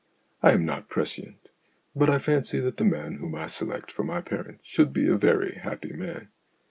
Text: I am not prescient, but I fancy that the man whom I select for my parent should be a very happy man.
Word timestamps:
I 0.41 0.53
am 0.53 0.65
not 0.65 0.89
prescient, 0.89 1.49
but 1.95 2.09
I 2.09 2.17
fancy 2.17 2.59
that 2.59 2.77
the 2.77 2.83
man 2.83 3.17
whom 3.17 3.35
I 3.35 3.45
select 3.45 3.91
for 3.91 4.03
my 4.03 4.19
parent 4.19 4.61
should 4.63 4.93
be 4.93 5.07
a 5.07 5.15
very 5.15 5.59
happy 5.59 5.93
man. 5.93 6.29